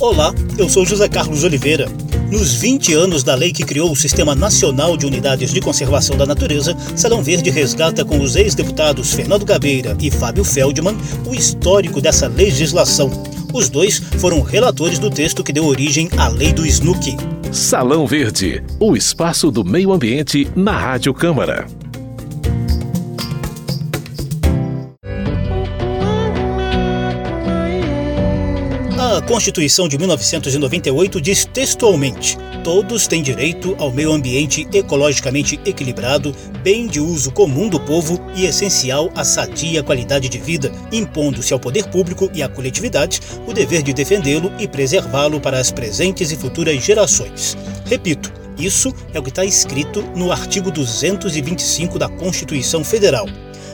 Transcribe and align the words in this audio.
Olá, 0.00 0.32
eu 0.56 0.66
sou 0.66 0.86
José 0.86 1.10
Carlos 1.10 1.44
Oliveira. 1.44 1.86
Nos 2.32 2.54
20 2.54 2.94
anos 2.94 3.22
da 3.22 3.34
lei 3.34 3.52
que 3.52 3.62
criou 3.62 3.92
o 3.92 3.96
Sistema 3.96 4.34
Nacional 4.34 4.96
de 4.96 5.04
Unidades 5.04 5.52
de 5.52 5.60
Conservação 5.60 6.16
da 6.16 6.24
Natureza, 6.24 6.74
Salão 6.96 7.22
Verde 7.22 7.50
resgata 7.50 8.02
com 8.02 8.18
os 8.18 8.34
ex-deputados 8.34 9.12
Fernando 9.12 9.44
Gabeira 9.44 9.94
e 10.00 10.10
Fábio 10.10 10.42
Feldman 10.42 10.96
o 11.26 11.34
histórico 11.34 12.00
dessa 12.00 12.28
legislação. 12.28 13.10
Os 13.52 13.68
dois 13.68 13.98
foram 13.98 14.40
relatores 14.40 14.98
do 14.98 15.10
texto 15.10 15.44
que 15.44 15.52
deu 15.52 15.66
origem 15.66 16.08
à 16.16 16.28
Lei 16.28 16.50
do 16.50 16.64
SNUC. 16.64 17.18
Salão 17.52 18.06
Verde, 18.06 18.64
o 18.78 18.96
espaço 18.96 19.50
do 19.50 19.62
meio 19.62 19.92
ambiente 19.92 20.48
na 20.56 20.72
Rádio 20.72 21.12
Câmara. 21.12 21.66
A 29.20 29.22
Constituição 29.22 29.86
de 29.86 29.98
1998 29.98 31.20
diz 31.20 31.44
textualmente: 31.44 32.38
todos 32.64 33.06
têm 33.06 33.22
direito 33.22 33.76
ao 33.78 33.92
meio 33.92 34.12
ambiente 34.12 34.66
ecologicamente 34.72 35.60
equilibrado, 35.66 36.34
bem 36.62 36.86
de 36.86 37.00
uso 37.00 37.30
comum 37.30 37.68
do 37.68 37.78
povo 37.78 38.18
e 38.34 38.46
essencial 38.46 39.10
à 39.14 39.22
sadia 39.22 39.82
qualidade 39.82 40.26
de 40.26 40.38
vida, 40.38 40.72
impondo-se 40.90 41.52
ao 41.52 41.60
poder 41.60 41.86
público 41.88 42.30
e 42.32 42.42
à 42.42 42.48
coletividade 42.48 43.20
o 43.46 43.52
dever 43.52 43.82
de 43.82 43.92
defendê-lo 43.92 44.50
e 44.58 44.66
preservá-lo 44.66 45.38
para 45.38 45.58
as 45.58 45.70
presentes 45.70 46.32
e 46.32 46.36
futuras 46.36 46.82
gerações. 46.82 47.58
Repito, 47.84 48.32
isso 48.58 48.90
é 49.12 49.20
o 49.20 49.22
que 49.22 49.28
está 49.28 49.44
escrito 49.44 50.02
no 50.16 50.32
artigo 50.32 50.70
225 50.70 51.98
da 51.98 52.08
Constituição 52.08 52.82
Federal. 52.82 53.26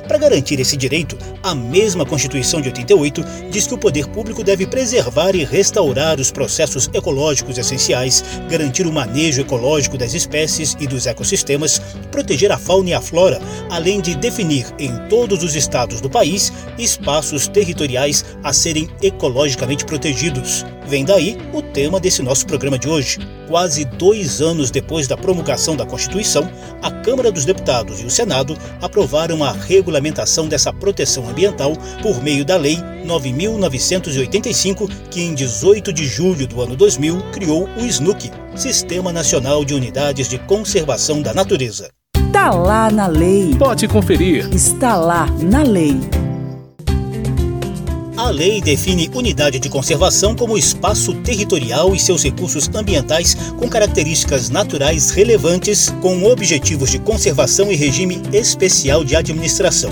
Para 0.06 0.18
garantir 0.18 0.60
esse 0.60 0.76
direito, 0.76 1.18
a 1.42 1.54
mesma 1.54 2.06
Constituição 2.06 2.60
de 2.60 2.68
88 2.68 3.24
diz 3.50 3.66
que 3.66 3.74
o 3.74 3.78
poder 3.78 4.06
público 4.06 4.44
deve 4.44 4.66
preservar 4.66 5.34
e 5.34 5.44
restaurar 5.44 6.20
os 6.20 6.30
processos 6.30 6.88
ecológicos 6.94 7.58
essenciais, 7.58 8.22
garantir 8.48 8.86
o 8.86 8.92
manejo 8.92 9.40
ecológico 9.40 9.98
das 9.98 10.14
espécies 10.14 10.76
e 10.78 10.86
dos 10.86 11.06
ecossistemas, 11.06 11.80
proteger 12.10 12.52
a 12.52 12.58
fauna 12.58 12.90
e 12.90 12.94
a 12.94 13.00
flora, 13.00 13.40
além 13.68 14.00
de 14.00 14.14
definir 14.14 14.66
em 14.78 14.96
todos 15.08 15.42
os 15.42 15.56
estados 15.56 16.00
do 16.00 16.08
país 16.08 16.52
espaços 16.78 17.48
territoriais 17.48 18.24
a 18.44 18.52
serem 18.52 18.88
ecologicamente 19.02 19.84
protegidos. 19.84 20.64
Vem 20.86 21.04
daí 21.04 21.36
o 21.52 21.60
tema 21.60 21.98
desse 21.98 22.22
nosso 22.22 22.46
programa 22.46 22.78
de 22.78 22.88
hoje. 22.88 23.18
Quase 23.48 23.84
dois 23.84 24.40
anos 24.40 24.70
depois 24.70 25.08
da 25.08 25.16
promulgação 25.16 25.76
da 25.76 25.84
Constituição, 25.84 26.48
a 26.82 26.90
Câmara 26.90 27.32
dos 27.32 27.44
Deputados 27.44 28.00
e 28.00 28.06
o 28.06 28.10
Senado 28.10 28.56
aprovaram 28.80 29.42
a 29.42 29.52
regulamentação 29.52 30.48
dessa 30.48 30.72
proteção 30.72 31.28
ambiental 31.28 31.72
por 32.02 32.22
meio 32.22 32.44
da 32.44 32.56
Lei 32.56 32.76
9.985, 33.04 34.88
que 35.10 35.22
em 35.22 35.34
18 35.34 35.92
de 35.92 36.06
julho 36.06 36.46
do 36.46 36.60
ano 36.60 36.76
2000 36.76 37.20
criou 37.32 37.68
o 37.76 37.80
SNUC, 37.80 38.30
Sistema 38.54 39.12
Nacional 39.12 39.64
de 39.64 39.74
Unidades 39.74 40.28
de 40.28 40.38
Conservação 40.38 41.20
da 41.20 41.34
Natureza. 41.34 41.90
Está 42.16 42.50
lá 42.50 42.90
na 42.90 43.06
lei. 43.06 43.54
Pode 43.58 43.88
conferir. 43.88 44.48
Está 44.52 44.96
lá 44.96 45.26
na 45.40 45.62
lei. 45.62 46.25
A 48.16 48.30
lei 48.30 48.62
define 48.62 49.10
unidade 49.14 49.58
de 49.58 49.68
conservação 49.68 50.34
como 50.34 50.56
espaço 50.56 51.12
territorial 51.16 51.94
e 51.94 52.00
seus 52.00 52.22
recursos 52.22 52.66
ambientais 52.74 53.34
com 53.58 53.68
características 53.68 54.48
naturais 54.48 55.10
relevantes, 55.10 55.90
com 56.00 56.24
objetivos 56.24 56.90
de 56.90 56.98
conservação 56.98 57.70
e 57.70 57.76
regime 57.76 58.22
especial 58.32 59.04
de 59.04 59.14
administração. 59.14 59.90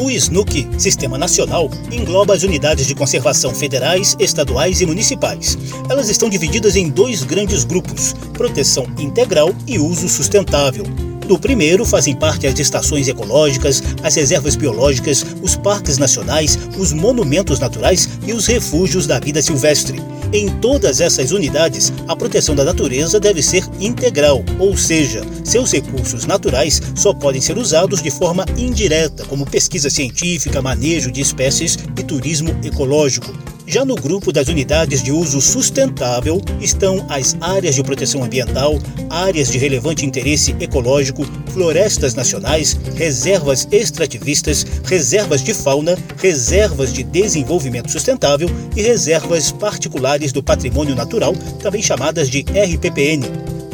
O 0.00 0.10
SNUC, 0.10 0.66
Sistema 0.78 1.18
Nacional, 1.18 1.70
engloba 1.92 2.34
as 2.34 2.42
unidades 2.42 2.86
de 2.86 2.94
conservação 2.94 3.54
federais, 3.54 4.16
estaduais 4.18 4.80
e 4.80 4.86
municipais. 4.86 5.58
Elas 5.90 6.08
estão 6.08 6.30
divididas 6.30 6.76
em 6.76 6.88
dois 6.88 7.24
grandes 7.24 7.62
grupos: 7.62 8.14
proteção 8.32 8.86
integral 8.98 9.54
e 9.66 9.78
uso 9.78 10.08
sustentável. 10.08 11.15
Do 11.26 11.36
primeiro 11.36 11.84
fazem 11.84 12.14
parte 12.14 12.46
as 12.46 12.56
estações 12.58 13.08
ecológicas, 13.08 13.82
as 14.02 14.14
reservas 14.14 14.54
biológicas, 14.54 15.26
os 15.42 15.56
parques 15.56 15.98
nacionais, 15.98 16.56
os 16.78 16.92
monumentos 16.92 17.58
naturais 17.58 18.08
e 18.24 18.32
os 18.32 18.46
refúgios 18.46 19.08
da 19.08 19.18
vida 19.18 19.42
silvestre. 19.42 20.00
Em 20.32 20.48
todas 20.60 21.00
essas 21.00 21.32
unidades, 21.32 21.92
a 22.06 22.14
proteção 22.14 22.54
da 22.54 22.64
natureza 22.64 23.18
deve 23.18 23.42
ser 23.42 23.64
integral, 23.80 24.44
ou 24.60 24.76
seja, 24.76 25.22
seus 25.44 25.72
recursos 25.72 26.26
naturais 26.26 26.80
só 26.94 27.12
podem 27.12 27.40
ser 27.40 27.58
usados 27.58 28.00
de 28.00 28.10
forma 28.10 28.46
indireta, 28.56 29.24
como 29.24 29.44
pesquisa 29.44 29.90
científica, 29.90 30.62
manejo 30.62 31.10
de 31.10 31.20
espécies 31.20 31.76
e 31.98 32.02
turismo 32.04 32.56
ecológico. 32.62 33.55
Já 33.68 33.84
no 33.84 33.96
grupo 33.96 34.32
das 34.32 34.46
unidades 34.46 35.02
de 35.02 35.10
uso 35.10 35.40
sustentável 35.40 36.40
estão 36.60 37.04
as 37.08 37.36
áreas 37.40 37.74
de 37.74 37.82
proteção 37.82 38.22
ambiental, 38.22 38.78
áreas 39.10 39.50
de 39.50 39.58
relevante 39.58 40.06
interesse 40.06 40.54
ecológico, 40.60 41.26
florestas 41.52 42.14
nacionais, 42.14 42.78
reservas 42.94 43.66
extrativistas, 43.72 44.64
reservas 44.84 45.42
de 45.42 45.52
fauna, 45.52 45.98
reservas 46.16 46.92
de 46.92 47.02
desenvolvimento 47.02 47.90
sustentável 47.90 48.48
e 48.76 48.82
reservas 48.82 49.50
particulares 49.50 50.30
do 50.30 50.44
patrimônio 50.44 50.94
natural, 50.94 51.34
também 51.60 51.82
chamadas 51.82 52.30
de 52.30 52.42
RPPN. 52.42 53.24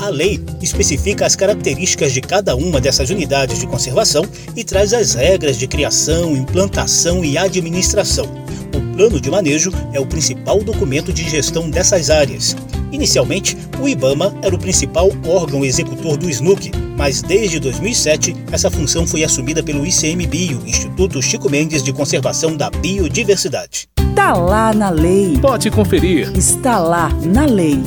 A 0.01 0.09
lei 0.09 0.43
especifica 0.63 1.27
as 1.27 1.37
características 1.37 2.13
de 2.13 2.23
cada 2.23 2.57
uma 2.57 2.81
dessas 2.81 3.11
unidades 3.11 3.61
de 3.61 3.67
conservação 3.67 4.25
e 4.57 4.65
traz 4.65 4.95
as 4.95 5.13
regras 5.15 5.59
de 5.59 5.67
criação, 5.69 6.35
implantação 6.35 7.23
e 7.23 7.37
administração. 7.37 8.27
O 8.93 8.95
plano 8.95 9.19
de 9.19 9.31
manejo 9.31 9.73
é 9.95 9.99
o 9.99 10.05
principal 10.05 10.63
documento 10.63 11.15
de 11.15 11.29
gestão 11.29 11.71
dessas 11.71 12.11
áreas. 12.11 12.55
Inicialmente, 12.93 13.57
o 13.81 13.89
IBAMA 13.89 14.37
era 14.43 14.55
o 14.55 14.59
principal 14.59 15.09
órgão 15.27 15.65
executor 15.65 16.19
do 16.19 16.29
SNUC, 16.29 16.71
mas 16.95 17.23
desde 17.23 17.59
2007 17.59 18.37
essa 18.53 18.71
função 18.71 19.07
foi 19.07 19.25
assumida 19.25 19.63
pelo 19.63 19.87
ICMBio, 19.87 20.61
Instituto 20.67 21.23
Chico 21.23 21.49
Mendes 21.49 21.83
de 21.83 21.91
Conservação 21.91 22.55
da 22.55 22.69
Biodiversidade. 22.69 23.89
Está 24.11 24.35
lá 24.35 24.75
na 24.75 24.91
lei. 24.91 25.39
Pode 25.41 25.71
conferir. 25.71 26.31
Está 26.37 26.79
lá 26.79 27.09
na 27.25 27.47
lei. 27.47 27.79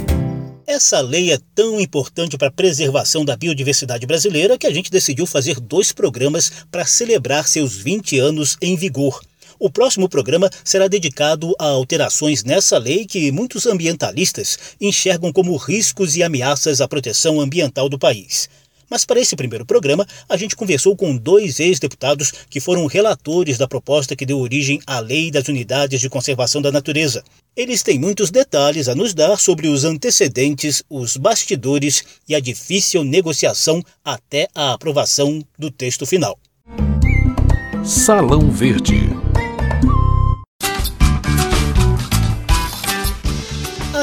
Essa 0.66 1.02
lei 1.02 1.32
é 1.32 1.38
tão 1.54 1.80
importante 1.80 2.36
para 2.36 2.48
a 2.48 2.52
preservação 2.52 3.24
da 3.24 3.38
biodiversidade 3.38 4.08
brasileira 4.08 4.58
que 4.58 4.66
a 4.66 4.74
gente 4.74 4.90
decidiu 4.90 5.28
fazer 5.28 5.60
dois 5.60 5.92
programas 5.92 6.52
para 6.72 6.84
celebrar 6.84 7.48
seus 7.48 7.78
20 7.78 8.18
anos 8.18 8.58
em 8.60 8.76
vigor. 8.76 9.22
O 9.60 9.70
próximo 9.70 10.10
programa 10.10 10.50
será 10.64 10.88
dedicado 10.88 11.56
a 11.60 11.66
alterações 11.68 12.44
nessa 12.44 12.78
lei 12.78 13.06
que 13.06 13.32
muitos 13.32 13.66
ambientalistas 13.66 14.58
enxergam 14.80 15.32
como 15.32 15.56
riscos 15.56 16.16
e 16.16 16.24
ameaças 16.24 16.82
à 16.82 16.88
proteção 16.88 17.40
ambiental 17.40 17.88
do 17.88 17.98
país. 17.98 18.50
Mas 18.90 19.04
para 19.04 19.20
esse 19.20 19.36
primeiro 19.36 19.66
programa, 19.66 20.06
a 20.30 20.38
gente 20.38 20.56
conversou 20.56 20.96
com 20.96 21.18
dois 21.18 21.60
ex-deputados 21.60 22.32
que 22.50 22.60
foram 22.60 22.86
relatores 22.86 23.58
da 23.58 23.68
proposta 23.68 24.16
que 24.16 24.26
deu 24.26 24.40
origem 24.40 24.80
à 24.86 25.00
Lei 25.00 25.32
das 25.32 25.48
Unidades 25.48 26.00
de 26.00 26.10
Conservação 26.10 26.62
da 26.62 26.72
Natureza. 26.72 27.24
Eles 27.56 27.82
têm 27.82 27.98
muitos 27.98 28.30
detalhes 28.30 28.88
a 28.88 28.96
nos 28.96 29.14
dar 29.14 29.38
sobre 29.38 29.68
os 29.68 29.86
antecedentes, 29.86 30.84
os 30.90 31.18
bastidores 31.18 32.04
e 32.28 32.36
a 32.36 32.40
difícil 32.40 33.04
negociação 33.04 33.82
até 34.04 34.48
a 34.54 34.74
aprovação 34.74 35.42
do 35.58 35.72
texto 35.72 36.06
final. 36.06 36.38
Salão 37.84 38.52
Verde. 38.52 39.25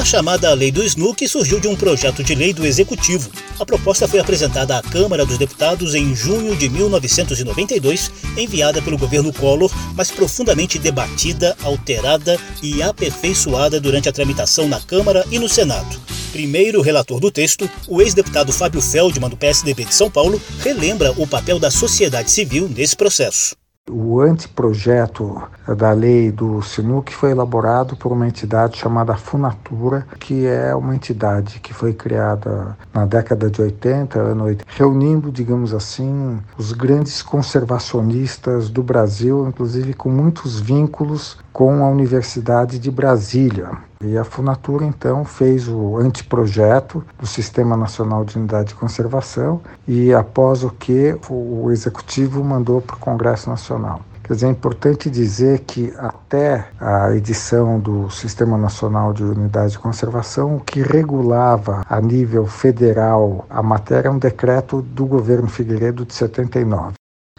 A 0.03 0.05
chamada 0.05 0.53
Lei 0.53 0.69
do 0.69 0.83
SNUC 0.83 1.25
surgiu 1.29 1.61
de 1.61 1.67
um 1.69 1.77
projeto 1.77 2.21
de 2.21 2.35
lei 2.35 2.51
do 2.51 2.65
Executivo. 2.65 3.31
A 3.57 3.65
proposta 3.65 4.05
foi 4.05 4.19
apresentada 4.19 4.77
à 4.77 4.81
Câmara 4.81 5.25
dos 5.25 5.37
Deputados 5.37 5.95
em 5.95 6.13
junho 6.13 6.57
de 6.57 6.67
1992, 6.67 8.11
enviada 8.35 8.81
pelo 8.81 8.97
governo 8.97 9.31
Collor, 9.31 9.71
mas 9.95 10.11
profundamente 10.11 10.77
debatida, 10.77 11.55
alterada 11.63 12.37
e 12.61 12.83
aperfeiçoada 12.83 13.79
durante 13.79 14.09
a 14.09 14.11
tramitação 14.11 14.67
na 14.67 14.81
Câmara 14.81 15.25
e 15.31 15.39
no 15.39 15.47
Senado. 15.47 15.97
Primeiro 16.33 16.81
relator 16.81 17.21
do 17.21 17.31
texto, 17.31 17.69
o 17.87 18.01
ex-deputado 18.01 18.51
Fábio 18.51 18.81
Feldman, 18.81 19.29
do 19.29 19.37
PSDB 19.37 19.85
de 19.85 19.95
São 19.95 20.11
Paulo, 20.11 20.41
relembra 20.59 21.13
o 21.15 21.25
papel 21.25 21.59
da 21.59 21.71
sociedade 21.71 22.29
civil 22.29 22.67
nesse 22.67 22.97
processo. 22.97 23.55
O 23.91 24.21
anteprojeto 24.21 25.43
da 25.77 25.91
lei 25.91 26.31
do 26.31 26.61
SINUC 26.61 27.13
foi 27.13 27.31
elaborado 27.31 27.97
por 27.97 28.13
uma 28.13 28.25
entidade 28.25 28.77
chamada 28.77 29.13
Funatura, 29.17 30.07
que 30.21 30.45
é 30.45 30.73
uma 30.73 30.95
entidade 30.95 31.59
que 31.59 31.73
foi 31.73 31.93
criada 31.93 32.77
na 32.93 33.05
década 33.05 33.49
de 33.49 33.61
80, 33.61 34.17
ano 34.19 34.45
80, 34.45 34.65
reunindo, 34.69 35.29
digamos 35.29 35.73
assim, 35.73 36.39
os 36.57 36.71
grandes 36.71 37.21
conservacionistas 37.21 38.69
do 38.69 38.81
Brasil, 38.81 39.45
inclusive 39.49 39.93
com 39.93 40.09
muitos 40.09 40.61
vínculos 40.61 41.37
com 41.53 41.85
a 41.85 41.89
Universidade 41.89 42.79
de 42.79 42.89
Brasília. 42.89 43.69
E 44.03 44.17
a 44.17 44.23
Funatura 44.25 44.83
então 44.83 45.23
fez 45.23 45.69
o 45.69 45.95
anteprojeto 45.97 47.05
do 47.17 47.27
Sistema 47.27 47.77
Nacional 47.77 48.25
de 48.25 48.37
Unidade 48.37 48.69
de 48.69 48.75
Conservação 48.75 49.61
e 49.87 50.11
após 50.13 50.63
o 50.63 50.71
que 50.71 51.15
o 51.29 51.71
executivo 51.71 52.43
mandou 52.43 52.81
para 52.81 52.95
o 52.97 52.99
Congresso 52.99 53.49
Nacional. 53.49 54.01
Quer 54.23 54.35
dizer, 54.35 54.47
é 54.47 54.49
importante 54.49 55.09
dizer 55.09 55.59
que 55.59 55.93
até 55.97 56.65
a 56.79 57.13
edição 57.13 57.77
do 57.77 58.09
Sistema 58.09 58.57
Nacional 58.57 59.11
de 59.11 59.21
Unidade 59.21 59.73
de 59.73 59.79
Conservação, 59.79 60.55
o 60.55 60.59
que 60.61 60.81
regulava 60.81 61.83
a 61.89 61.99
nível 61.99 62.45
federal 62.45 63.45
a 63.49 63.61
matéria 63.61 64.07
é 64.07 64.11
um 64.11 64.17
decreto 64.17 64.81
do 64.81 65.05
governo 65.05 65.49
Figueiredo 65.49 66.05
de 66.05 66.13
79. 66.13 66.93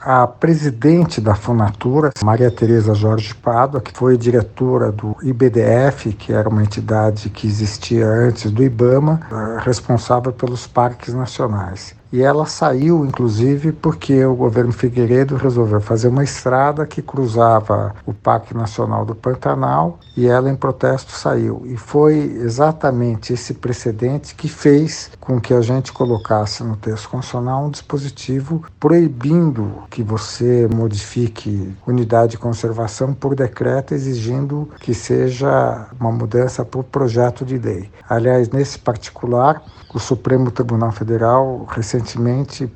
A 0.07 0.27
presidente 0.27 1.19
da 1.19 1.35
Funatura, 1.35 2.13
Maria 2.23 2.51
Tereza 2.51 2.93
Jorge 2.93 3.35
Pádua, 3.35 3.81
que 3.81 3.91
foi 3.91 4.19
diretora 4.19 4.93
do 4.93 5.17
IBDF, 5.23 6.13
que 6.13 6.31
era 6.31 6.47
uma 6.47 6.63
entidade 6.63 7.31
que 7.31 7.47
existia 7.47 8.07
antes 8.07 8.51
do 8.51 8.63
IBAMA, 8.63 9.21
responsável 9.65 10.31
pelos 10.31 10.67
parques 10.67 11.15
nacionais. 11.15 11.97
E 12.15 12.23
ela 12.23 12.47
saiu, 12.47 13.05
inclusive, 13.05 13.73
porque 13.73 14.25
o 14.25 14.37
governo 14.37 14.71
Figueiredo 14.71 15.35
resolveu 15.35 15.81
fazer 15.81 16.07
uma 16.07 16.23
estrada 16.23 16.87
que 16.87 17.03
cruzava 17.03 17.93
o 18.07 18.15
Parque 18.15 18.55
Nacional 18.55 19.05
do 19.05 19.17
Pantanal 19.17 19.99
e 20.17 20.29
ela, 20.29 20.49
em 20.49 20.55
protesto, 20.55 21.11
saiu. 21.11 21.63
E 21.65 21.77
foi 21.77 22.15
exatamente 22.41 23.33
esse 23.33 23.53
precedente 23.53 24.37
que 24.37 24.49
fez 24.49 25.11
com 25.19 25.41
que 25.41 25.53
a 25.53 25.61
gente 25.61 25.93
colocasse 25.93 26.63
no 26.63 26.77
texto 26.77 27.09
constitucional 27.09 27.65
um 27.65 27.71
dispositivo 27.71 28.63
proibindo 28.79 29.83
que 29.91 30.05
você 30.05 30.69
modifique 30.73 31.75
unidade 31.85 32.33
de 32.33 32.39
conservação 32.39 33.13
por 33.13 33.35
decreto, 33.35 33.93
exigindo 33.93 34.69
que 34.79 34.95
seja 34.95 35.89
uma 35.99 36.13
mudança 36.13 36.65
por 36.65 36.85
projeto 36.85 37.45
de 37.45 37.59
lei. 37.59 37.91
Aliás, 38.09 38.51
nesse 38.51 38.79
particular, 38.79 39.61
o 39.93 39.99
Supremo 39.99 40.51
Tribunal 40.51 40.93
Federal, 40.93 41.67
recentemente, 41.69 42.04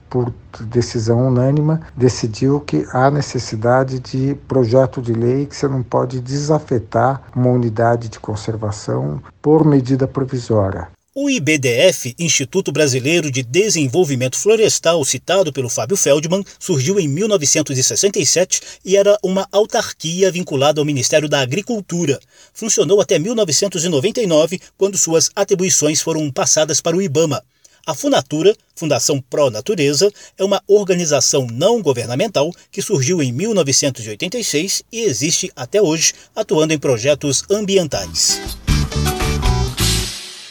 por 0.08 0.32
decisão 0.60 1.28
unânima, 1.28 1.80
decidiu 1.96 2.60
que 2.60 2.86
há 2.92 3.10
necessidade 3.10 4.00
de 4.00 4.34
projeto 4.46 5.02
de 5.02 5.12
lei 5.12 5.46
que 5.46 5.54
você 5.54 5.68
não 5.68 5.82
pode 5.82 6.20
desafetar 6.20 7.22
uma 7.34 7.50
unidade 7.50 8.08
de 8.08 8.18
conservação 8.18 9.22
por 9.42 9.64
medida 9.64 10.08
provisória. 10.08 10.88
O 11.20 11.28
IBDF, 11.28 12.14
Instituto 12.16 12.70
Brasileiro 12.70 13.28
de 13.28 13.42
Desenvolvimento 13.42 14.36
Florestal, 14.36 15.04
citado 15.04 15.52
pelo 15.52 15.68
Fábio 15.68 15.96
Feldman, 15.96 16.44
surgiu 16.60 17.00
em 17.00 17.08
1967 17.08 18.60
e 18.84 18.96
era 18.96 19.18
uma 19.20 19.48
autarquia 19.50 20.30
vinculada 20.30 20.80
ao 20.80 20.84
Ministério 20.84 21.28
da 21.28 21.40
Agricultura. 21.40 22.20
Funcionou 22.54 23.00
até 23.00 23.18
1999, 23.18 24.60
quando 24.76 24.96
suas 24.96 25.28
atribuições 25.34 26.00
foram 26.00 26.30
passadas 26.30 26.80
para 26.80 26.96
o 26.96 27.02
IBAMA. 27.02 27.42
A 27.88 27.94
Funatura, 27.94 28.54
Fundação 28.76 29.18
Pró 29.18 29.48
Natureza, 29.48 30.12
é 30.36 30.44
uma 30.44 30.62
organização 30.68 31.46
não 31.50 31.80
governamental 31.80 32.52
que 32.70 32.82
surgiu 32.82 33.22
em 33.22 33.32
1986 33.32 34.82
e 34.92 35.00
existe 35.04 35.50
até 35.56 35.80
hoje, 35.80 36.12
atuando 36.36 36.74
em 36.74 36.78
projetos 36.78 37.42
ambientais. 37.50 38.42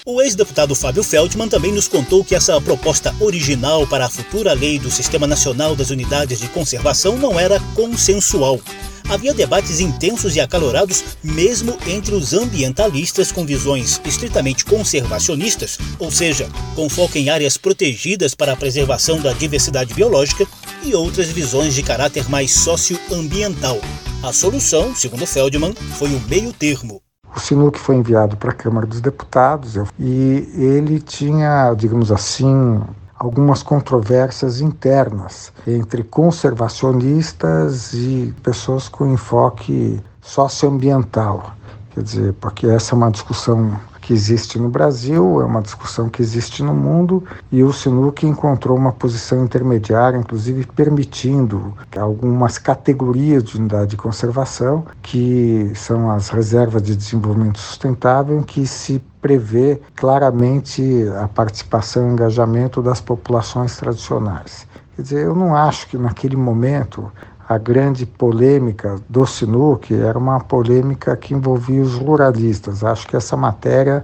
O 0.03 0.19
ex-deputado 0.19 0.73
Fábio 0.73 1.03
Feldman 1.03 1.47
também 1.47 1.71
nos 1.71 1.87
contou 1.87 2.25
que 2.25 2.33
essa 2.33 2.59
proposta 2.59 3.15
original 3.19 3.85
para 3.85 4.07
a 4.07 4.09
futura 4.09 4.53
lei 4.53 4.79
do 4.79 4.89
Sistema 4.89 5.27
Nacional 5.27 5.75
das 5.75 5.91
Unidades 5.91 6.39
de 6.39 6.47
Conservação 6.47 7.17
não 7.17 7.39
era 7.39 7.59
consensual. 7.75 8.59
Havia 9.09 9.33
debates 9.33 9.79
intensos 9.79 10.35
e 10.35 10.41
acalorados 10.41 11.03
mesmo 11.23 11.77
entre 11.87 12.13
os 12.13 12.33
ambientalistas 12.33 13.31
com 13.31 13.45
visões 13.45 14.01
estritamente 14.03 14.65
conservacionistas, 14.65 15.77
ou 15.97 16.11
seja, 16.11 16.49
com 16.75 16.89
foco 16.89 17.17
em 17.17 17.29
áreas 17.29 17.57
protegidas 17.57 18.35
para 18.35 18.51
a 18.51 18.57
preservação 18.57 19.19
da 19.21 19.31
diversidade 19.31 19.93
biológica, 19.93 20.45
e 20.83 20.93
outras 20.93 21.29
visões 21.29 21.73
de 21.73 21.83
caráter 21.83 22.29
mais 22.29 22.51
socioambiental. 22.51 23.79
A 24.23 24.31
solução, 24.31 24.95
segundo 24.95 25.25
Feldman, 25.25 25.73
foi 25.97 26.09
o 26.09 26.19
meio 26.27 26.53
termo. 26.53 27.01
O 27.35 27.39
Sinuc 27.39 27.77
foi 27.77 27.95
enviado 27.95 28.35
para 28.35 28.51
a 28.51 28.53
Câmara 28.53 28.87
dos 28.87 29.01
Deputados 29.01 29.75
e 29.99 30.49
ele 30.55 30.99
tinha, 30.99 31.73
digamos 31.73 32.11
assim, 32.11 32.81
algumas 33.17 33.63
controvérsias 33.63 34.61
internas 34.61 35.51
entre 35.65 36.03
conservacionistas 36.03 37.93
e 37.93 38.33
pessoas 38.43 38.87
com 38.87 39.07
enfoque 39.07 39.99
socioambiental. 40.21 41.53
Quer 41.91 42.03
dizer, 42.03 42.33
porque 42.33 42.67
essa 42.67 42.93
é 42.93 42.95
uma 42.95 43.09
discussão 43.09 43.79
que 44.07 44.13
existe 44.13 44.57
no 44.57 44.69
Brasil, 44.69 45.41
é 45.41 45.43
uma 45.43 45.61
discussão 45.61 46.07
que 46.07 46.21
existe 46.21 46.63
no 46.63 46.73
mundo, 46.73 47.21
e 47.51 47.61
o 47.61 47.73
Sinuc 47.73 48.25
encontrou 48.25 48.77
uma 48.77 48.93
posição 48.93 49.43
intermediária, 49.43 50.17
inclusive 50.17 50.65
permitindo 50.65 51.73
algumas 51.93 52.57
categorias 52.57 53.43
de 53.43 53.57
unidade 53.57 53.91
de 53.91 53.97
conservação, 53.97 54.85
que 55.01 55.73
são 55.75 56.09
as 56.09 56.29
reservas 56.29 56.81
de 56.81 56.95
desenvolvimento 56.95 57.59
sustentável, 57.59 58.39
em 58.39 58.43
que 58.43 58.65
se 58.65 59.03
prevê 59.21 59.81
claramente 59.93 60.81
a 61.21 61.27
participação 61.27 62.07
e 62.07 62.13
engajamento 62.13 62.81
das 62.81 63.01
populações 63.01 63.75
tradicionais. 63.75 64.65
Quer 64.95 65.01
dizer, 65.01 65.25
eu 65.25 65.35
não 65.35 65.53
acho 65.53 65.85
que 65.89 65.97
naquele 65.97 66.37
momento 66.37 67.11
a 67.47 67.57
grande 67.57 68.05
polêmica 68.05 68.97
do 69.07 69.25
Sinuc 69.25 69.93
era 69.93 70.17
uma 70.17 70.39
polêmica 70.39 71.15
que 71.15 71.33
envolvia 71.33 71.81
os 71.81 71.95
ruralistas. 71.95 72.83
Acho 72.83 73.07
que 73.07 73.15
essa 73.15 73.37
matéria 73.37 74.03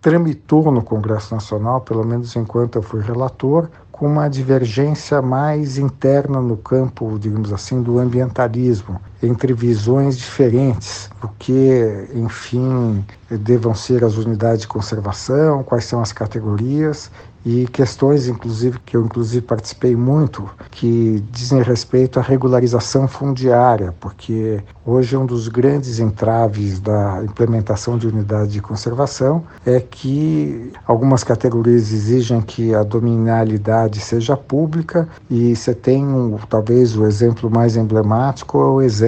tramitou 0.00 0.70
no 0.70 0.82
Congresso 0.82 1.34
Nacional, 1.34 1.80
pelo 1.80 2.04
menos 2.04 2.36
enquanto 2.36 2.76
eu 2.76 2.82
fui 2.82 3.00
relator, 3.00 3.68
com 3.90 4.06
uma 4.06 4.28
divergência 4.28 5.22
mais 5.22 5.78
interna 5.78 6.38
no 6.38 6.58
campo, 6.58 7.18
digamos 7.18 7.50
assim, 7.50 7.80
do 7.80 7.98
ambientalismo, 7.98 9.00
entre 9.22 9.52
visões 9.52 10.16
diferentes, 10.16 11.10
o 11.22 11.28
que, 11.38 12.08
enfim, 12.14 13.04
devam 13.30 13.74
ser 13.74 14.04
as 14.04 14.16
unidades 14.16 14.62
de 14.62 14.68
conservação, 14.68 15.62
quais 15.62 15.84
são 15.84 16.00
as 16.00 16.12
categorias 16.12 17.10
e 17.44 17.64
questões, 17.68 18.26
inclusive, 18.26 18.80
que 18.84 18.96
eu 18.96 19.04
inclusive 19.04 19.40
participei 19.40 19.94
muito, 19.94 20.50
que 20.68 21.22
dizem 21.30 21.62
respeito 21.62 22.18
à 22.18 22.22
regularização 22.22 23.06
fundiária, 23.06 23.94
porque 24.00 24.60
hoje 24.84 25.16
um 25.16 25.24
dos 25.24 25.46
grandes 25.46 26.00
entraves 26.00 26.80
da 26.80 27.22
implementação 27.22 27.96
de 27.96 28.08
unidade 28.08 28.50
de 28.50 28.60
conservação 28.60 29.44
é 29.64 29.78
que 29.78 30.72
algumas 30.84 31.22
categorias 31.22 31.92
exigem 31.92 32.40
que 32.40 32.74
a 32.74 32.82
dominalidade 32.82 34.00
seja 34.00 34.36
pública 34.36 35.08
e 35.30 35.54
você 35.54 35.72
tem 35.72 36.04
um, 36.04 36.36
talvez 36.50 36.96
o 36.96 37.06
exemplo 37.06 37.48
mais 37.48 37.76
emblemático 37.76 38.58
é 38.58 38.64
o 38.64 38.82
exemplo 38.82 39.05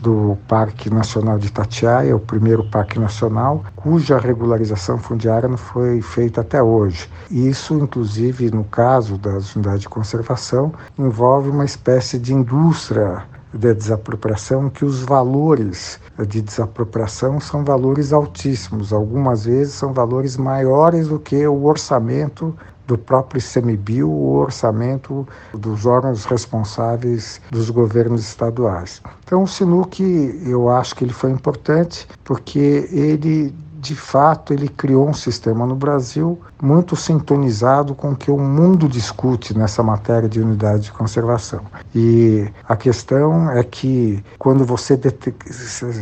do 0.00 0.36
Parque 0.48 0.90
Nacional 0.90 1.38
de 1.38 1.46
Itatiaia, 1.46 2.16
o 2.16 2.20
primeiro 2.20 2.64
parque 2.64 2.98
nacional, 2.98 3.64
cuja 3.76 4.18
regularização 4.18 4.98
fundiária 4.98 5.48
não 5.48 5.56
foi 5.56 6.00
feita 6.02 6.40
até 6.40 6.62
hoje. 6.62 7.08
Isso, 7.30 7.74
inclusive, 7.74 8.50
no 8.50 8.64
caso 8.64 9.16
das 9.16 9.54
unidades 9.54 9.82
de 9.82 9.88
conservação, 9.88 10.72
envolve 10.98 11.50
uma 11.50 11.64
espécie 11.64 12.18
de 12.18 12.34
indústria 12.34 13.22
de 13.54 13.74
desapropriação 13.74 14.70
que 14.70 14.84
os 14.84 15.02
valores 15.02 16.00
de 16.26 16.40
desapropriação 16.40 17.38
são 17.38 17.64
valores 17.64 18.12
altíssimos, 18.12 18.92
algumas 18.92 19.44
vezes 19.44 19.74
são 19.74 19.92
valores 19.92 20.36
maiores 20.36 21.08
do 21.08 21.18
que 21.18 21.46
o 21.46 21.64
orçamento 21.64 22.56
do 22.86 22.98
próprio 22.98 23.40
ICMBio, 23.40 24.08
o 24.08 24.34
orçamento 24.34 25.26
dos 25.54 25.86
órgãos 25.86 26.24
responsáveis 26.24 27.40
dos 27.50 27.70
governos 27.70 28.22
estaduais. 28.22 29.00
Então, 29.24 29.44
o 29.44 29.48
Sinuc, 29.48 30.00
eu 30.46 30.68
acho 30.68 30.94
que 30.94 31.04
ele 31.04 31.12
foi 31.12 31.30
importante 31.30 32.06
porque 32.24 32.88
ele 32.90 33.54
de 33.82 33.96
fato, 33.96 34.54
ele 34.54 34.68
criou 34.68 35.08
um 35.08 35.12
sistema 35.12 35.66
no 35.66 35.74
Brasil 35.74 36.38
muito 36.62 36.94
sintonizado 36.94 37.96
com 37.96 38.12
o 38.12 38.16
que 38.16 38.30
o 38.30 38.38
mundo 38.38 38.88
discute 38.88 39.58
nessa 39.58 39.82
matéria 39.82 40.28
de 40.28 40.40
unidade 40.40 40.84
de 40.84 40.92
conservação. 40.92 41.62
E 41.92 42.48
a 42.68 42.76
questão 42.76 43.50
é 43.50 43.64
que 43.64 44.22
quando 44.38 44.64
você 44.64 44.96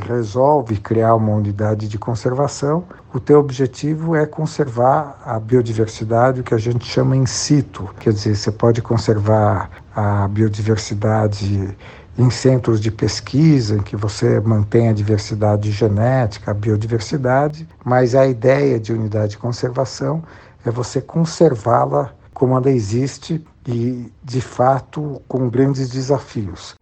resolve 0.07 0.77
criar 0.77 1.15
uma 1.15 1.33
unidade 1.33 1.89
de 1.89 1.97
conservação, 1.97 2.85
o 3.15 3.19
teu 3.19 3.41
objetivo 3.41 4.15
é 4.15 4.27
conservar 4.27 5.19
a 5.25 5.41
biodiversidade, 5.41 6.43
o 6.43 6.45
que 6.45 6.55
a 6.55 6.59
gente 6.59 6.85
chama 6.85 7.17
in 7.17 7.25
situ. 7.25 7.89
Quer 7.99 8.13
dizer, 8.13 8.37
você 8.37 8.53
pode 8.53 8.83
conservar 8.83 9.71
a 9.97 10.29
biodiversidade 10.29 11.75
em 12.19 12.31
centros 12.31 12.81
de 12.81 12.90
pesquisa, 12.90 13.76
em 13.76 13.83
que 13.83 13.97
você 13.97 14.40
mantém 14.40 14.88
a 14.88 14.93
diversidade 14.93 15.71
genética, 15.71 16.50
a 16.50 16.55
biodiversidade, 16.55 17.67
mas 17.85 18.14
a 18.14 18.26
ideia 18.26 18.79
de 18.79 18.93
unidade 18.93 19.33
de 19.33 19.38
conservação 19.38 20.23
é 20.64 20.71
você 20.71 21.00
conservá-la 21.00 22.12
como 22.35 22.57
ela 22.57 22.71
existe 22.71 23.45
e, 23.67 24.11
de 24.23 24.40
fato, 24.40 25.21
com 25.29 25.49
grandes 25.49 25.88
desafios. 25.90 26.75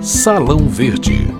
Salão 0.00 0.68
Verde 0.68 1.32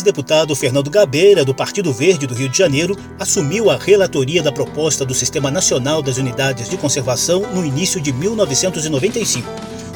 ex-deputado 0.00 0.56
Fernando 0.56 0.90
Gabeira, 0.90 1.44
do 1.44 1.54
Partido 1.54 1.92
Verde 1.92 2.26
do 2.26 2.34
Rio 2.34 2.48
de 2.48 2.56
Janeiro, 2.56 2.96
assumiu 3.18 3.70
a 3.70 3.76
relatoria 3.76 4.42
da 4.42 4.50
proposta 4.50 5.04
do 5.04 5.12
Sistema 5.14 5.50
Nacional 5.50 6.02
das 6.02 6.16
Unidades 6.16 6.70
de 6.70 6.76
Conservação 6.78 7.42
no 7.54 7.64
início 7.64 8.00
de 8.00 8.10
1995. 8.12 9.46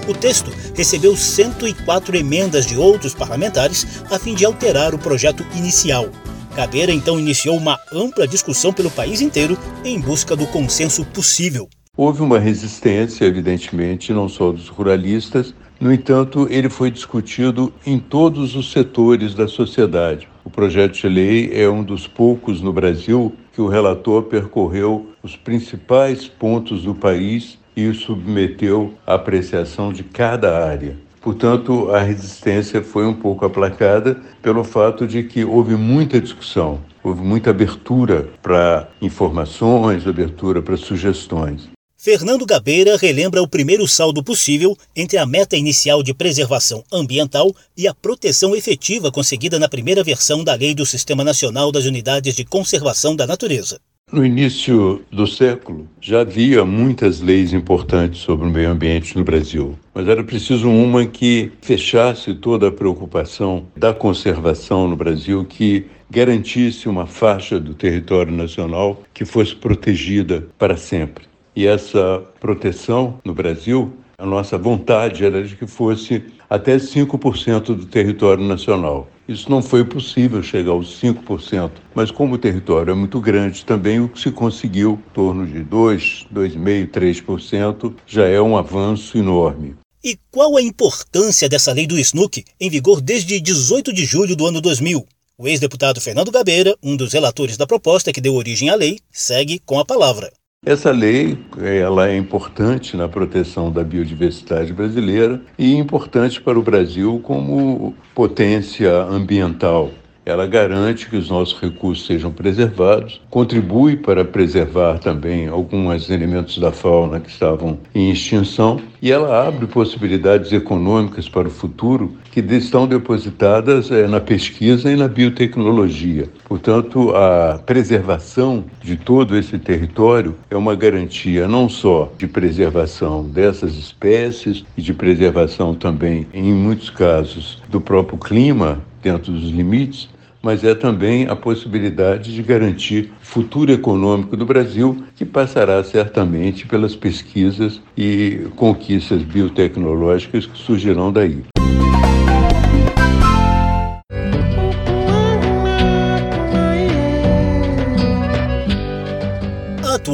O 0.06 0.12
texto 0.12 0.52
recebeu 0.74 1.16
104 1.16 2.16
emendas 2.16 2.66
de 2.66 2.76
outros 2.76 3.14
parlamentares 3.14 3.86
a 4.10 4.18
fim 4.18 4.34
de 4.34 4.44
alterar 4.44 4.94
o 4.94 4.98
projeto 4.98 5.44
inicial. 5.54 6.10
Gabeira 6.54 6.92
então 6.92 7.18
iniciou 7.18 7.56
uma 7.56 7.78
ampla 7.90 8.28
discussão 8.28 8.74
pelo 8.74 8.90
país 8.90 9.22
inteiro 9.22 9.58
em 9.82 9.98
busca 9.98 10.36
do 10.36 10.46
consenso 10.48 11.02
possível. 11.06 11.66
Houve 11.96 12.22
uma 12.22 12.40
resistência, 12.40 13.24
evidentemente, 13.24 14.12
não 14.12 14.28
só 14.28 14.50
dos 14.50 14.68
ruralistas, 14.68 15.54
no 15.80 15.92
entanto, 15.92 16.48
ele 16.50 16.68
foi 16.68 16.90
discutido 16.90 17.72
em 17.86 18.00
todos 18.00 18.56
os 18.56 18.72
setores 18.72 19.32
da 19.32 19.46
sociedade. 19.46 20.28
O 20.44 20.50
projeto 20.50 20.94
de 20.94 21.08
lei 21.08 21.50
é 21.52 21.70
um 21.70 21.84
dos 21.84 22.08
poucos 22.08 22.60
no 22.60 22.72
Brasil 22.72 23.32
que 23.52 23.60
o 23.60 23.68
relator 23.68 24.24
percorreu 24.24 25.10
os 25.22 25.36
principais 25.36 26.26
pontos 26.26 26.82
do 26.82 26.96
país 26.96 27.58
e 27.76 27.86
o 27.86 27.94
submeteu 27.94 28.94
à 29.06 29.14
apreciação 29.14 29.92
de 29.92 30.02
cada 30.02 30.66
área. 30.66 30.96
Portanto, 31.20 31.90
a 31.90 32.00
resistência 32.00 32.82
foi 32.82 33.06
um 33.06 33.14
pouco 33.14 33.46
aplacada 33.46 34.20
pelo 34.42 34.64
fato 34.64 35.06
de 35.06 35.22
que 35.22 35.44
houve 35.44 35.76
muita 35.76 36.20
discussão, 36.20 36.80
houve 37.04 37.22
muita 37.22 37.50
abertura 37.50 38.28
para 38.42 38.88
informações, 39.00 40.08
abertura 40.08 40.60
para 40.60 40.76
sugestões. 40.76 41.73
Fernando 42.04 42.44
Gabeira 42.44 42.98
relembra 42.98 43.40
o 43.40 43.48
primeiro 43.48 43.88
saldo 43.88 44.22
possível 44.22 44.76
entre 44.94 45.16
a 45.16 45.24
meta 45.24 45.56
inicial 45.56 46.02
de 46.02 46.12
preservação 46.12 46.84
ambiental 46.92 47.50
e 47.74 47.88
a 47.88 47.94
proteção 47.94 48.54
efetiva 48.54 49.10
conseguida 49.10 49.58
na 49.58 49.70
primeira 49.70 50.04
versão 50.04 50.44
da 50.44 50.54
Lei 50.54 50.74
do 50.74 50.84
Sistema 50.84 51.24
Nacional 51.24 51.72
das 51.72 51.86
Unidades 51.86 52.34
de 52.34 52.44
Conservação 52.44 53.16
da 53.16 53.26
Natureza. 53.26 53.80
No 54.12 54.22
início 54.22 55.02
do 55.10 55.26
século, 55.26 55.88
já 55.98 56.20
havia 56.20 56.62
muitas 56.62 57.22
leis 57.22 57.54
importantes 57.54 58.20
sobre 58.20 58.46
o 58.46 58.50
meio 58.50 58.68
ambiente 58.68 59.16
no 59.16 59.24
Brasil, 59.24 59.74
mas 59.94 60.06
era 60.06 60.22
preciso 60.22 60.68
uma 60.68 61.06
que 61.06 61.52
fechasse 61.62 62.34
toda 62.34 62.68
a 62.68 62.70
preocupação 62.70 63.64
da 63.74 63.94
conservação 63.94 64.86
no 64.86 64.94
Brasil, 64.94 65.42
que 65.46 65.86
garantisse 66.10 66.86
uma 66.86 67.06
faixa 67.06 67.58
do 67.58 67.72
território 67.72 68.30
nacional 68.30 69.02
que 69.14 69.24
fosse 69.24 69.56
protegida 69.56 70.46
para 70.58 70.76
sempre. 70.76 71.32
E 71.56 71.66
essa 71.66 72.24
proteção 72.40 73.18
no 73.24 73.32
Brasil, 73.32 73.92
a 74.18 74.26
nossa 74.26 74.58
vontade 74.58 75.24
era 75.24 75.42
de 75.42 75.56
que 75.56 75.66
fosse 75.66 76.24
até 76.48 76.76
5% 76.76 77.74
do 77.74 77.86
território 77.86 78.44
nacional. 78.44 79.08
Isso 79.26 79.50
não 79.50 79.62
foi 79.62 79.84
possível 79.84 80.42
chegar 80.42 80.72
aos 80.72 81.00
5%, 81.00 81.70
mas 81.94 82.10
como 82.10 82.34
o 82.34 82.38
território 82.38 82.90
é 82.90 82.94
muito 82.94 83.20
grande, 83.20 83.64
também 83.64 84.00
o 84.00 84.08
que 84.08 84.20
se 84.20 84.30
conseguiu, 84.30 85.00
em 85.10 85.14
torno 85.14 85.46
de 85.46 85.60
2, 85.60 86.26
2,5%, 86.32 86.90
3%, 86.90 87.94
já 88.06 88.26
é 88.26 88.40
um 88.40 88.56
avanço 88.56 89.16
enorme. 89.16 89.76
E 90.02 90.18
qual 90.30 90.56
a 90.56 90.62
importância 90.62 91.48
dessa 91.48 91.72
lei 91.72 91.86
do 91.86 91.98
SNUC, 91.98 92.44
em 92.60 92.68
vigor 92.68 93.00
desde 93.00 93.40
18 93.40 93.92
de 93.92 94.04
julho 94.04 94.36
do 94.36 94.46
ano 94.46 94.60
2000? 94.60 95.06
O 95.38 95.48
ex-deputado 95.48 96.00
Fernando 96.00 96.30
Gabeira, 96.30 96.76
um 96.82 96.94
dos 96.94 97.12
relatores 97.12 97.56
da 97.56 97.66
proposta 97.66 98.12
que 98.12 98.20
deu 98.20 98.34
origem 98.34 98.68
à 98.68 98.74
lei, 98.74 98.98
segue 99.10 99.58
com 99.58 99.80
a 99.80 99.84
palavra. 99.84 100.30
Essa 100.66 100.90
lei 100.92 101.36
ela 101.58 102.08
é 102.08 102.16
importante 102.16 102.96
na 102.96 103.06
proteção 103.06 103.70
da 103.70 103.84
biodiversidade 103.84 104.72
brasileira 104.72 105.38
e 105.58 105.74
importante 105.74 106.40
para 106.40 106.58
o 106.58 106.62
Brasil 106.62 107.20
como 107.22 107.94
potência 108.14 108.90
ambiental. 109.02 109.90
Ela 110.24 110.46
garante 110.46 111.10
que 111.10 111.16
os 111.16 111.28
nossos 111.28 111.60
recursos 111.60 112.06
sejam 112.06 112.32
preservados, 112.32 113.20
contribui 113.28 113.94
para 113.94 114.24
preservar 114.24 114.98
também 114.98 115.48
alguns 115.48 116.08
elementos 116.08 116.56
da 116.56 116.72
fauna 116.72 117.20
que 117.20 117.28
estavam 117.28 117.78
em 117.94 118.10
extinção 118.10 118.80
e 119.02 119.12
ela 119.12 119.46
abre 119.46 119.66
possibilidades 119.66 120.50
econômicas 120.50 121.28
para 121.28 121.46
o 121.46 121.50
futuro 121.50 122.16
que 122.34 122.40
estão 122.56 122.88
depositadas 122.88 123.92
é, 123.92 124.08
na 124.08 124.18
pesquisa 124.18 124.90
e 124.90 124.96
na 124.96 125.06
biotecnologia. 125.06 126.28
Portanto, 126.48 127.14
a 127.14 127.60
preservação 127.64 128.64
de 128.82 128.96
todo 128.96 129.36
esse 129.36 129.56
território 129.56 130.34
é 130.50 130.56
uma 130.56 130.74
garantia 130.74 131.46
não 131.46 131.68
só 131.68 132.12
de 132.18 132.26
preservação 132.26 133.22
dessas 133.22 133.76
espécies 133.76 134.64
e 134.76 134.82
de 134.82 134.92
preservação 134.92 135.76
também, 135.76 136.26
em 136.34 136.52
muitos 136.52 136.90
casos, 136.90 137.62
do 137.68 137.80
próprio 137.80 138.18
clima 138.18 138.82
dentro 139.00 139.30
dos 139.30 139.50
limites, 139.50 140.08
mas 140.42 140.64
é 140.64 140.74
também 140.74 141.28
a 141.28 141.36
possibilidade 141.36 142.34
de 142.34 142.42
garantir 142.42 143.12
futuro 143.20 143.70
econômico 143.70 144.36
do 144.36 144.44
Brasil, 144.44 145.04
que 145.14 145.24
passará 145.24 145.84
certamente 145.84 146.66
pelas 146.66 146.96
pesquisas 146.96 147.80
e 147.96 148.48
conquistas 148.56 149.22
biotecnológicas 149.22 150.46
que 150.46 150.58
surgirão 150.58 151.12
daí. 151.12 151.44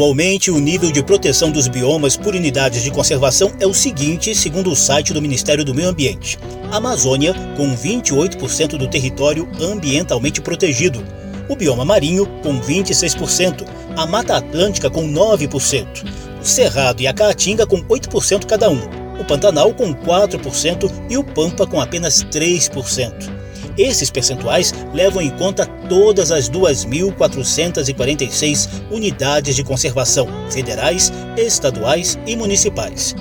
Atualmente, 0.00 0.50
o 0.50 0.58
nível 0.58 0.90
de 0.90 1.02
proteção 1.02 1.50
dos 1.50 1.68
biomas 1.68 2.16
por 2.16 2.34
unidades 2.34 2.82
de 2.82 2.90
conservação 2.90 3.52
é 3.60 3.66
o 3.66 3.74
seguinte, 3.74 4.34
segundo 4.34 4.70
o 4.70 4.74
site 4.74 5.12
do 5.12 5.20
Ministério 5.20 5.62
do 5.62 5.74
Meio 5.74 5.90
Ambiente: 5.90 6.38
Amazônia, 6.72 7.34
com 7.54 7.76
28% 7.76 8.78
do 8.78 8.88
território 8.88 9.46
ambientalmente 9.60 10.40
protegido, 10.40 11.04
o 11.50 11.54
bioma 11.54 11.84
marinho, 11.84 12.26
com 12.42 12.58
26%, 12.58 13.66
a 13.94 14.06
Mata 14.06 14.38
Atlântica, 14.38 14.88
com 14.88 15.06
9%, 15.06 15.86
o 16.40 16.46
Cerrado 16.46 17.02
e 17.02 17.06
a 17.06 17.12
Caatinga, 17.12 17.66
com 17.66 17.82
8% 17.82 18.46
cada 18.46 18.70
um, 18.70 18.80
o 19.20 19.24
Pantanal, 19.26 19.74
com 19.74 19.92
4% 19.92 20.90
e 21.10 21.18
o 21.18 21.22
Pampa, 21.22 21.66
com 21.66 21.78
apenas 21.78 22.24
3%. 22.24 23.39
Esses 23.80 24.10
percentuais 24.10 24.74
levam 24.92 25.22
em 25.22 25.30
conta 25.30 25.64
todas 25.88 26.30
as 26.30 26.50
2.446 26.50 28.68
unidades 28.90 29.56
de 29.56 29.64
conservação, 29.64 30.28
federais, 30.50 31.10
estaduais 31.38 32.18
e 32.26 32.36
municipais. 32.36 33.16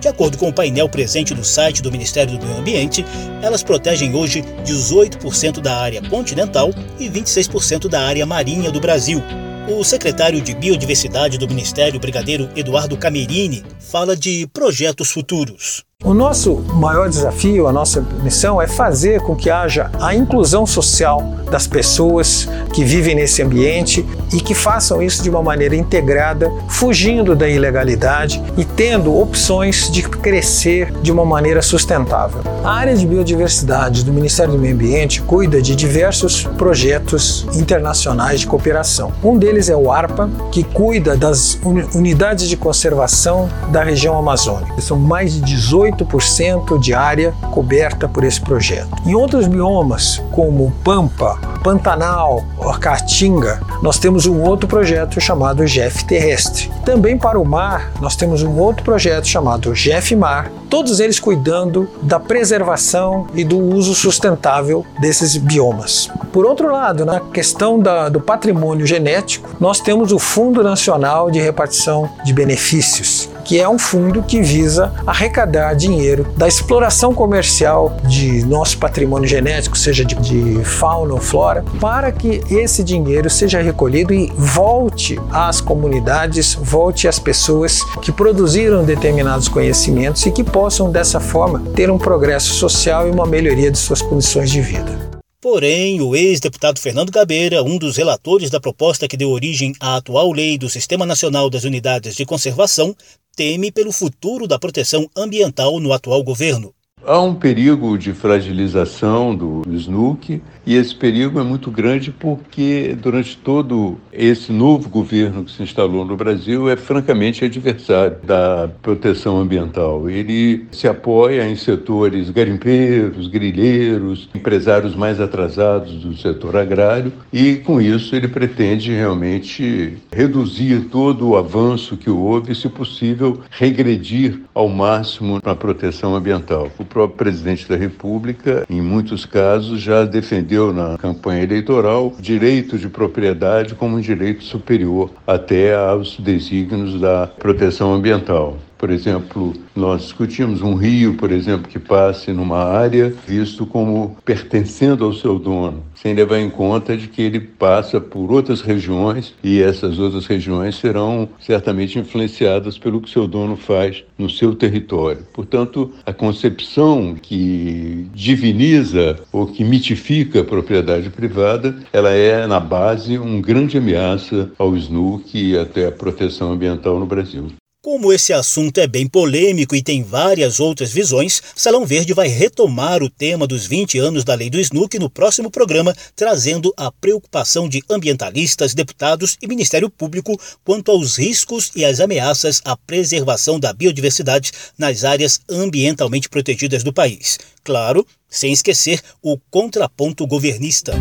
De 0.00 0.06
acordo 0.06 0.38
com 0.38 0.50
o 0.50 0.52
painel 0.52 0.88
presente 0.88 1.34
no 1.34 1.42
site 1.42 1.82
do 1.82 1.90
Ministério 1.90 2.38
do 2.38 2.46
Meio 2.46 2.60
Ambiente, 2.60 3.04
elas 3.42 3.64
protegem 3.64 4.14
hoje 4.14 4.44
18% 4.64 5.60
da 5.60 5.78
área 5.78 6.00
continental 6.08 6.70
e 6.96 7.08
26% 7.08 7.88
da 7.88 8.02
área 8.02 8.24
marinha 8.24 8.70
do 8.70 8.78
Brasil. 8.78 9.20
O 9.68 9.82
secretário 9.82 10.40
de 10.40 10.54
Biodiversidade 10.54 11.38
do 11.38 11.48
Ministério, 11.48 11.98
Brigadeiro 11.98 12.48
Eduardo 12.54 12.96
Camerini, 12.96 13.64
fala 13.80 14.14
de 14.14 14.46
projetos 14.52 15.10
futuros. 15.10 15.82
O 16.04 16.12
nosso 16.12 16.56
maior 16.74 17.08
desafio, 17.08 17.66
a 17.66 17.72
nossa 17.72 18.04
missão 18.22 18.60
é 18.60 18.66
fazer 18.66 19.22
com 19.22 19.34
que 19.34 19.48
haja 19.48 19.90
a 19.98 20.14
inclusão 20.14 20.66
social 20.66 21.24
das 21.50 21.66
pessoas 21.66 22.46
que 22.74 22.84
vivem 22.84 23.14
nesse 23.14 23.40
ambiente 23.42 24.04
e 24.32 24.40
que 24.40 24.54
façam 24.54 25.00
isso 25.00 25.22
de 25.22 25.30
uma 25.30 25.42
maneira 25.42 25.76
integrada, 25.76 26.52
fugindo 26.68 27.34
da 27.34 27.48
ilegalidade 27.48 28.42
e 28.56 28.64
tendo 28.64 29.16
opções 29.16 29.88
de 29.90 30.02
crescer 30.02 30.92
de 31.00 31.12
uma 31.12 31.24
maneira 31.24 31.62
sustentável. 31.62 32.42
A 32.64 32.72
área 32.72 32.96
de 32.96 33.06
biodiversidade 33.06 34.04
do 34.04 34.12
Ministério 34.12 34.54
do 34.54 34.58
Meio 34.58 34.74
Ambiente 34.74 35.22
cuida 35.22 35.62
de 35.62 35.76
diversos 35.76 36.44
projetos 36.58 37.46
internacionais 37.54 38.40
de 38.40 38.46
cooperação. 38.46 39.12
Um 39.22 39.38
deles 39.38 39.70
é 39.70 39.76
o 39.76 39.92
ARPA, 39.92 40.28
que 40.50 40.64
cuida 40.64 41.16
das 41.16 41.58
unidades 41.94 42.48
de 42.48 42.56
conservação 42.56 43.48
da 43.70 43.84
região 43.84 44.18
amazônica. 44.18 44.80
São 44.80 44.98
mais 44.98 45.34
de 45.34 45.40
18 45.40 45.93
8% 45.94 46.78
de 46.78 46.94
área 46.94 47.32
coberta 47.50 48.08
por 48.08 48.24
esse 48.24 48.40
projeto. 48.40 48.88
Em 49.06 49.14
outros 49.14 49.46
biomas, 49.46 50.22
como 50.32 50.72
Pampa, 50.82 51.38
Pantanal, 51.62 52.44
Caatinga, 52.80 53.60
nós 53.82 53.98
temos 53.98 54.26
um 54.26 54.42
outro 54.42 54.68
projeto 54.68 55.20
chamado 55.20 55.66
GEF 55.66 56.04
Terrestre. 56.04 56.70
Também 56.84 57.16
para 57.16 57.38
o 57.38 57.44
mar, 57.44 57.92
nós 58.00 58.16
temos 58.16 58.42
um 58.42 58.58
outro 58.58 58.84
projeto 58.84 59.26
chamado 59.26 59.74
GEF 59.74 60.14
Mar, 60.14 60.50
todos 60.68 61.00
eles 61.00 61.18
cuidando 61.18 61.88
da 62.02 62.18
preservação 62.18 63.26
e 63.34 63.44
do 63.44 63.58
uso 63.58 63.94
sustentável 63.94 64.84
desses 65.00 65.36
biomas. 65.36 66.10
Por 66.32 66.44
outro 66.44 66.70
lado, 66.70 67.04
na 67.04 67.20
questão 67.20 67.78
da, 67.78 68.08
do 68.08 68.20
patrimônio 68.20 68.86
genético, 68.86 69.48
nós 69.60 69.80
temos 69.80 70.12
o 70.12 70.18
Fundo 70.18 70.62
Nacional 70.62 71.30
de 71.30 71.40
Repartição 71.40 72.10
de 72.24 72.32
Benefícios, 72.32 73.30
que 73.44 73.60
é 73.60 73.68
um 73.68 73.78
fundo 73.78 74.22
que 74.22 74.40
visa 74.40 74.92
arrecadar 75.06 75.74
dinheiro 75.74 76.26
da 76.36 76.48
exploração 76.48 77.14
comercial 77.14 77.96
de 78.04 78.44
nosso 78.46 78.78
patrimônio 78.78 79.28
genético, 79.28 79.76
seja 79.76 80.04
de, 80.04 80.14
de 80.16 80.64
fauna 80.64 81.14
ou 81.14 81.20
flora, 81.20 81.64
para 81.80 82.10
que 82.10 82.42
esse 82.50 82.82
dinheiro 82.82 83.28
seja 83.28 83.60
recolhido 83.60 84.12
e 84.12 84.32
volte 84.36 85.20
às 85.30 85.60
comunidades, 85.60 86.54
volte 86.54 87.06
às 87.06 87.18
pessoas 87.18 87.82
que 88.00 88.10
produziram 88.10 88.84
determinados 88.84 89.48
conhecimentos 89.48 90.24
e 90.26 90.30
que 90.30 90.42
possam 90.42 90.90
dessa 90.90 91.20
forma 91.20 91.62
ter 91.74 91.90
um 91.90 91.98
progresso 91.98 92.54
social 92.54 93.06
e 93.06 93.10
uma 93.10 93.26
melhoria 93.26 93.70
de 93.70 93.78
suas 93.78 94.00
condições 94.00 94.50
de 94.50 94.60
vida. 94.60 95.03
Porém, 95.44 96.00
o 96.00 96.16
ex-deputado 96.16 96.80
Fernando 96.80 97.12
Gabeira, 97.12 97.62
um 97.62 97.76
dos 97.76 97.98
relatores 97.98 98.48
da 98.48 98.58
proposta 98.58 99.06
que 99.06 99.14
deu 99.14 99.28
origem 99.28 99.74
à 99.78 99.96
atual 99.96 100.32
lei 100.32 100.56
do 100.56 100.70
Sistema 100.70 101.04
Nacional 101.04 101.50
das 101.50 101.64
Unidades 101.64 102.16
de 102.16 102.24
Conservação, 102.24 102.96
teme 103.36 103.70
pelo 103.70 103.92
futuro 103.92 104.48
da 104.48 104.58
proteção 104.58 105.06
ambiental 105.14 105.78
no 105.80 105.92
atual 105.92 106.22
governo. 106.22 106.74
Há 107.06 107.20
um 107.20 107.34
perigo 107.34 107.98
de 107.98 108.14
fragilização 108.14 109.34
do 109.34 109.62
SNUC 109.70 110.40
e 110.66 110.74
esse 110.74 110.94
perigo 110.94 111.38
é 111.38 111.42
muito 111.42 111.70
grande 111.70 112.10
porque 112.10 112.96
durante 112.98 113.36
todo 113.36 113.98
esse 114.10 114.50
novo 114.50 114.88
governo 114.88 115.44
que 115.44 115.52
se 115.52 115.62
instalou 115.62 116.06
no 116.06 116.16
Brasil 116.16 116.70
é 116.70 116.76
francamente 116.76 117.44
adversário 117.44 118.16
da 118.22 118.70
proteção 118.80 119.38
ambiental. 119.38 120.08
Ele 120.08 120.64
se 120.72 120.88
apoia 120.88 121.46
em 121.46 121.56
setores 121.56 122.30
garimpeiros, 122.30 123.28
grilheiros, 123.28 124.30
empresários 124.34 124.96
mais 124.96 125.20
atrasados 125.20 125.96
do 125.96 126.16
setor 126.16 126.56
agrário 126.56 127.12
e 127.30 127.56
com 127.56 127.82
isso 127.82 128.16
ele 128.16 128.28
pretende 128.28 128.92
realmente 128.92 129.98
reduzir 130.10 130.86
todo 130.90 131.28
o 131.28 131.36
avanço 131.36 131.98
que 131.98 132.08
houve, 132.08 132.54
se 132.54 132.70
possível 132.70 133.40
regredir 133.50 134.40
ao 134.54 134.70
máximo 134.70 135.38
na 135.44 135.54
proteção 135.54 136.16
ambiental. 136.16 136.70
O 136.78 136.93
próprio 136.94 137.18
presidente 137.18 137.68
da 137.68 137.74
República, 137.74 138.64
em 138.70 138.80
muitos 138.80 139.26
casos, 139.26 139.80
já 139.80 140.04
defendeu 140.04 140.72
na 140.72 140.96
campanha 140.96 141.42
eleitoral 141.42 142.14
direito 142.20 142.78
de 142.78 142.88
propriedade 142.88 143.74
como 143.74 143.96
um 143.96 144.00
direito 144.00 144.44
superior 144.44 145.10
até 145.26 145.74
aos 145.74 146.20
desígnios 146.20 147.00
da 147.00 147.26
proteção 147.26 147.92
ambiental. 147.92 148.56
Por 148.78 148.90
exemplo, 148.90 149.54
nós 149.74 150.02
discutimos 150.02 150.60
um 150.62 150.74
rio, 150.74 151.14
por 151.14 151.32
exemplo, 151.32 151.68
que 151.68 151.78
passe 151.78 152.32
numa 152.32 152.58
área 152.58 153.14
visto 153.26 153.64
como 153.64 154.16
pertencendo 154.24 155.04
ao 155.04 155.12
seu 155.12 155.38
dono, 155.38 155.82
sem 155.94 156.14
levar 156.14 156.38
em 156.38 156.50
conta 156.50 156.96
de 156.96 157.08
que 157.08 157.22
ele 157.22 157.40
passa 157.40 158.00
por 158.00 158.30
outras 158.30 158.60
regiões 158.60 159.34
e 159.42 159.60
essas 159.60 159.98
outras 159.98 160.26
regiões 160.26 160.76
serão 160.76 161.28
certamente 161.40 161.98
influenciadas 161.98 162.76
pelo 162.78 163.00
que 163.00 163.10
seu 163.10 163.26
dono 163.26 163.56
faz 163.56 164.04
no 164.18 164.28
seu 164.28 164.54
território. 164.54 165.26
Portanto, 165.32 165.92
a 166.04 166.12
concepção 166.12 167.14
que 167.20 168.06
diviniza 168.14 169.18
ou 169.32 169.46
que 169.46 169.64
mitifica 169.64 170.40
a 170.40 170.44
propriedade 170.44 171.10
privada, 171.10 171.76
ela 171.92 172.10
é 172.10 172.46
na 172.46 172.60
base 172.60 173.18
um 173.18 173.40
grande 173.40 173.78
ameaça 173.78 174.50
ao 174.58 174.76
SNUC 174.76 175.34
e 175.34 175.58
até 175.58 175.86
à 175.86 175.92
proteção 175.92 176.52
ambiental 176.52 176.98
no 176.98 177.06
Brasil. 177.06 177.46
Como 177.84 178.14
esse 178.14 178.32
assunto 178.32 178.78
é 178.78 178.86
bem 178.86 179.06
polêmico 179.06 179.76
e 179.76 179.82
tem 179.82 180.02
várias 180.02 180.58
outras 180.58 180.90
visões, 180.90 181.42
Salão 181.54 181.84
Verde 181.84 182.14
vai 182.14 182.28
retomar 182.28 183.02
o 183.02 183.10
tema 183.10 183.46
dos 183.46 183.66
20 183.66 183.98
anos 183.98 184.24
da 184.24 184.34
lei 184.34 184.48
do 184.48 184.58
SNUC 184.58 184.98
no 184.98 185.10
próximo 185.10 185.50
programa, 185.50 185.94
trazendo 186.16 186.72
a 186.78 186.90
preocupação 186.90 187.68
de 187.68 187.82
ambientalistas, 187.90 188.72
deputados 188.72 189.36
e 189.42 189.46
Ministério 189.46 189.90
Público 189.90 190.40
quanto 190.64 190.90
aos 190.90 191.18
riscos 191.18 191.72
e 191.76 191.84
às 191.84 192.00
ameaças 192.00 192.62
à 192.64 192.74
preservação 192.74 193.60
da 193.60 193.70
biodiversidade 193.70 194.50
nas 194.78 195.04
áreas 195.04 195.42
ambientalmente 195.46 196.30
protegidas 196.30 196.82
do 196.82 196.90
país. 196.90 197.38
Claro, 197.62 198.06
sem 198.30 198.50
esquecer 198.50 199.02
o 199.22 199.36
contraponto 199.50 200.26
governista. 200.26 200.94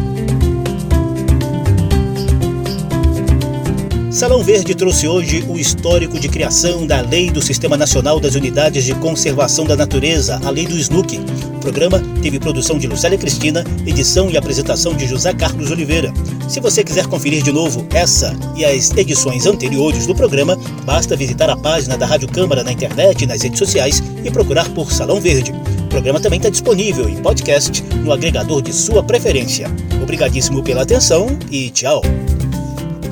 Salão 4.24 4.42
Verde 4.42 4.74
trouxe 4.74 5.06
hoje 5.06 5.44
o 5.50 5.60
histórico 5.60 6.18
de 6.18 6.30
criação 6.30 6.88
da 6.88 7.02
Lei 7.02 7.30
do 7.30 7.42
Sistema 7.42 7.76
Nacional 7.76 8.22
das 8.22 8.36
Unidades 8.36 8.86
de 8.86 8.96
Conservação 8.96 9.66
da 9.66 9.76
Natureza, 9.76 10.40
a 10.46 10.50
Lei 10.50 10.66
do 10.66 10.78
SNUC. 10.78 11.20
O 11.58 11.60
programa 11.60 12.02
teve 12.22 12.40
produção 12.40 12.78
de 12.80 12.88
Lucélia 12.88 13.18
Cristina, 13.18 13.66
edição 13.86 14.30
e 14.30 14.38
apresentação 14.38 14.96
de 14.96 15.08
José 15.08 15.34
Carlos 15.34 15.72
Oliveira. 15.72 16.14
Se 16.48 16.62
você 16.62 16.86
quiser 16.86 17.06
conferir 17.08 17.44
de 17.44 17.52
novo 17.52 17.86
essa 17.94 18.34
e 18.56 18.64
as 18.64 18.96
edições 18.96 19.46
anteriores 19.46 20.08
do 20.08 20.16
programa, 20.16 20.58
basta 20.86 21.18
visitar 21.18 21.50
a 21.50 21.58
página 21.58 21.98
da 21.98 22.06
Rádio 22.06 22.30
Câmara 22.30 22.64
na 22.64 22.72
internet 22.72 23.24
e 23.24 23.28
nas 23.28 23.42
redes 23.42 23.60
sociais 23.60 24.02
e 24.24 24.32
procurar 24.32 24.70
por 24.70 24.90
Salão 24.94 25.20
Verde. 25.20 25.52
O 25.52 25.90
programa 25.90 26.22
também 26.22 26.38
está 26.38 26.50
disponível 26.50 27.10
em 27.10 27.18
podcast 27.18 27.84
no 28.06 28.14
agregador 28.14 28.62
de 28.62 28.72
sua 28.72 29.04
preferência. 29.04 29.70
Obrigadíssimo 30.02 30.64
pela 30.64 30.84
atenção 30.84 31.28
e 31.52 31.70
tchau! 31.72 32.02